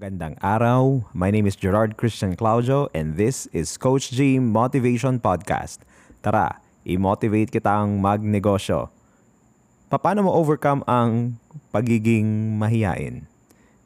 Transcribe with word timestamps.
Magandang 0.00 0.40
araw. 0.40 1.04
My 1.12 1.28
name 1.28 1.44
is 1.44 1.52
Gerard 1.52 2.00
Christian 2.00 2.32
Claudio 2.32 2.88
and 2.96 3.20
this 3.20 3.44
is 3.52 3.76
Coach 3.76 4.08
G 4.08 4.40
Motivation 4.40 5.20
Podcast. 5.20 5.84
Tara, 6.24 6.56
i-motivate 6.88 7.52
kitang 7.52 8.00
magnegosyo. 8.00 8.88
Paano 9.92 10.24
mo 10.24 10.32
overcome 10.32 10.80
ang 10.88 11.36
pagiging 11.68 12.56
mahiyain? 12.56 13.28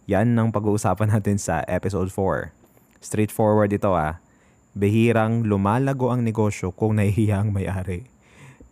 Yan 0.06 0.38
ang 0.38 0.54
pag-uusapan 0.54 1.18
natin 1.18 1.34
sa 1.34 1.66
episode 1.66 2.14
4. 2.14 2.54
Straightforward 3.02 3.74
ito 3.74 3.90
ah. 3.90 4.22
Behirang 4.70 5.42
lumalago 5.42 6.14
ang 6.14 6.22
negosyo 6.22 6.70
kung 6.70 6.94
nahihiya 6.94 7.42
ang 7.42 7.50
may-ari. 7.50 8.06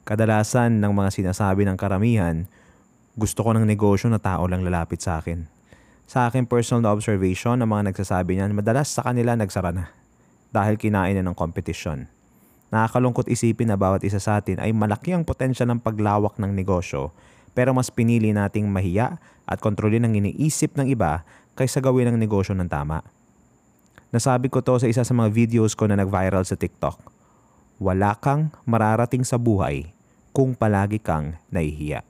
Kadalasan 0.07 0.79
ng 0.79 0.95
mga 0.95 1.11
sinasabi 1.11 1.67
ng 1.67 1.75
karamihan, 1.75 2.47
gusto 3.19 3.43
ko 3.43 3.51
ng 3.51 3.67
negosyo 3.67 4.07
na 4.15 4.23
tao 4.23 4.47
lang 4.47 4.63
lalapit 4.63 5.03
sa 5.03 5.19
akin 5.19 5.62
sa 6.07 6.29
aking 6.29 6.45
personal 6.45 6.85
na 6.85 6.93
observation 6.93 7.59
ng 7.59 7.69
mga 7.69 7.93
nagsasabi 7.93 8.37
niyan, 8.37 8.53
madalas 8.53 8.93
sa 8.93 9.07
kanila 9.07 9.33
nagsara 9.35 9.73
na 9.73 9.91
dahil 10.53 10.77
kinain 10.77 11.17
na 11.17 11.25
ng 11.25 11.37
competition. 11.37 12.07
Nakakalungkot 12.73 13.29
isipin 13.29 13.69
na 13.69 13.77
bawat 13.77 14.05
isa 14.05 14.21
sa 14.21 14.41
atin 14.41 14.61
ay 14.61 14.73
malaki 14.73 15.13
ang 15.13 15.25
potensya 15.29 15.69
ng 15.69 15.81
paglawak 15.81 16.41
ng 16.41 16.53
negosyo 16.53 17.13
pero 17.53 17.77
mas 17.77 17.93
pinili 17.93 18.33
nating 18.33 18.65
mahiya 18.65 19.21
at 19.45 19.61
kontrolin 19.61 20.09
ang 20.09 20.17
iniisip 20.17 20.77
ng 20.77 20.89
iba 20.89 21.25
kaysa 21.53 21.85
gawin 21.85 22.09
ang 22.09 22.17
negosyo 22.17 22.57
ng 22.57 22.69
tama. 22.69 23.05
Nasabi 24.13 24.49
ko 24.53 24.61
to 24.61 24.77
sa 24.81 24.89
isa 24.89 25.05
sa 25.05 25.13
mga 25.17 25.33
videos 25.33 25.73
ko 25.73 25.89
na 25.89 25.97
nag-viral 25.97 26.45
sa 26.45 26.57
TikTok. 26.57 27.01
Wala 27.81 28.17
kang 28.21 28.53
mararating 28.69 29.25
sa 29.25 29.41
buhay 29.41 29.89
kung 30.33 30.57
palagi 30.57 31.01
kang 31.01 31.37
nahihiya. 31.53 32.05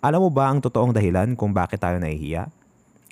Alam 0.00 0.28
mo 0.28 0.30
ba 0.32 0.52
ang 0.52 0.60
totoong 0.60 0.92
dahilan 0.92 1.36
kung 1.36 1.56
bakit 1.56 1.80
tayo 1.80 1.96
nahihiya? 1.96 2.52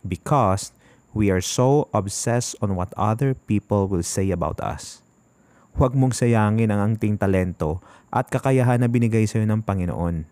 Because 0.05 0.71
we 1.17 1.33
are 1.33 1.41
so 1.41 1.89
obsessed 1.97 2.55
on 2.61 2.77
what 2.77 2.93
other 2.95 3.33
people 3.33 3.89
will 3.89 4.05
say 4.05 4.29
about 4.29 4.61
us. 4.61 5.01
Huwag 5.75 5.97
mong 5.99 6.15
sayangin 6.15 6.71
ang 6.71 6.95
angting 6.95 7.19
talento 7.19 7.83
at 8.15 8.31
kakayahan 8.31 8.79
na 8.79 8.87
binigay 8.87 9.27
sa 9.27 9.43
iyo 9.43 9.49
ng 9.51 9.65
Panginoon. 9.67 10.23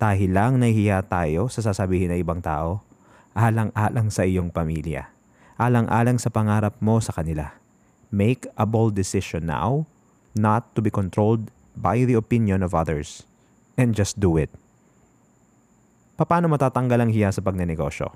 Dahil 0.00 0.32
lang 0.32 0.56
nahihiya 0.56 1.04
tayo 1.04 1.52
sa 1.52 1.60
sasabihin 1.60 2.12
ng 2.12 2.20
ibang 2.24 2.40
tao, 2.40 2.80
alang-alang 3.36 4.08
sa 4.08 4.24
iyong 4.24 4.48
pamilya. 4.48 5.12
Alang-alang 5.60 6.16
sa 6.16 6.32
pangarap 6.32 6.76
mo 6.80 7.00
sa 7.00 7.12
kanila. 7.12 7.52
Make 8.08 8.48
a 8.56 8.64
bold 8.64 8.96
decision 8.96 9.48
now, 9.48 9.84
not 10.32 10.72
to 10.76 10.80
be 10.80 10.88
controlled 10.88 11.52
by 11.76 12.04
the 12.08 12.16
opinion 12.16 12.64
of 12.64 12.72
others. 12.72 13.24
And 13.76 13.92
just 13.92 14.16
do 14.16 14.40
it. 14.40 14.48
Paano 16.16 16.48
matatanggal 16.48 17.04
ang 17.04 17.10
hiya 17.12 17.28
sa 17.28 17.44
pagnenegosyo? 17.44 18.08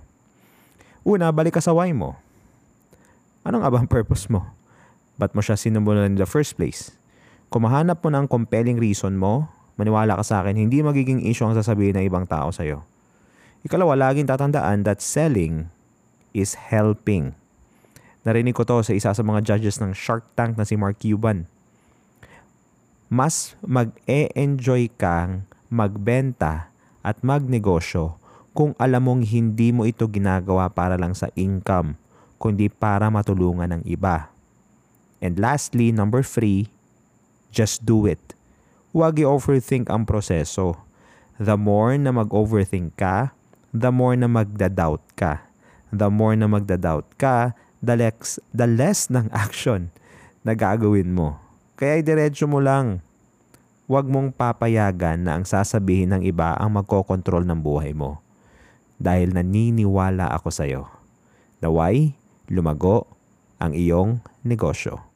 Una, 1.01 1.33
balik 1.33 1.56
ka 1.56 1.62
sa 1.65 1.73
why 1.73 1.97
mo. 1.97 2.20
Anong 3.41 3.65
abang 3.65 3.89
purpose 3.89 4.29
mo? 4.29 4.45
Ba't 5.17 5.33
mo 5.33 5.41
siya 5.41 5.56
sinumulan 5.56 6.12
in 6.12 6.20
the 6.20 6.29
first 6.29 6.61
place? 6.61 6.93
Kung 7.48 7.65
mahanap 7.65 8.05
mo 8.05 8.12
ng 8.12 8.29
compelling 8.29 8.77
reason 8.77 9.17
mo, 9.17 9.48
maniwala 9.81 10.21
ka 10.21 10.25
sa 10.25 10.45
akin, 10.45 10.61
hindi 10.61 10.84
magiging 10.84 11.25
issue 11.25 11.48
ang 11.48 11.56
sasabihin 11.56 11.97
ng 11.97 12.05
ibang 12.05 12.28
tao 12.28 12.53
sa'yo. 12.53 12.84
Ikalawa, 13.65 13.97
laging 13.97 14.28
tatandaan 14.28 14.84
that 14.84 15.01
selling 15.01 15.73
is 16.37 16.53
helping. 16.53 17.33
Narinig 18.21 18.53
ko 18.53 18.69
to 18.69 18.84
sa 18.84 18.93
isa 18.93 19.17
sa 19.17 19.25
mga 19.25 19.41
judges 19.41 19.81
ng 19.81 19.97
Shark 19.97 20.28
Tank 20.37 20.61
na 20.61 20.69
si 20.69 20.77
Mark 20.77 21.01
Cuban. 21.01 21.48
Mas 23.09 23.56
mag-e-enjoy 23.65 24.93
kang 25.01 25.48
magbenta 25.73 26.69
at 27.01 27.25
magnegosyo 27.25 28.20
kung 28.51 28.75
alam 28.83 29.06
mong 29.06 29.23
hindi 29.31 29.70
mo 29.70 29.87
ito 29.87 30.11
ginagawa 30.11 30.67
para 30.67 30.98
lang 30.98 31.15
sa 31.15 31.31
income, 31.39 31.95
kundi 32.41 32.67
para 32.67 33.06
matulungan 33.06 33.79
ng 33.79 33.83
iba. 33.87 34.27
And 35.23 35.39
lastly, 35.39 35.95
number 35.95 36.27
three, 36.27 36.73
just 37.55 37.87
do 37.87 38.11
it. 38.11 38.34
Huwag 38.91 39.23
i-overthink 39.23 39.87
ang 39.87 40.03
proseso. 40.03 40.75
The 41.38 41.55
more 41.55 41.94
na 41.94 42.11
mag-overthink 42.11 42.99
ka, 42.99 43.31
the 43.71 43.94
more 43.94 44.19
na 44.19 44.27
magda-doubt 44.27 45.05
ka. 45.15 45.47
The 45.94 46.11
more 46.11 46.34
na 46.34 46.50
magda-doubt 46.50 47.15
ka, 47.21 47.55
the 47.78 47.94
less, 47.94 48.43
the 48.50 48.67
less 48.67 49.06
ng 49.12 49.31
action 49.47 49.94
na 50.43 50.59
gagawin 50.59 51.15
mo. 51.15 51.38
Kaya 51.78 52.03
diretso 52.03 52.50
mo 52.50 52.59
lang. 52.59 52.99
Huwag 53.87 54.11
mong 54.11 54.34
papayagan 54.34 55.22
na 55.22 55.38
ang 55.38 55.44
sasabihin 55.47 56.15
ng 56.15 56.22
iba 56.27 56.55
ang 56.59 56.78
magkokontrol 56.78 57.43
ng 57.47 57.59
buhay 57.59 57.94
mo 57.94 58.22
dahil 59.00 59.33
naniniwala 59.33 60.28
ako 60.31 60.49
sa 60.53 60.69
iyo. 60.69 60.87
Naway, 61.65 62.15
lumago 62.53 63.09
ang 63.56 63.72
iyong 63.72 64.21
negosyo. 64.44 65.09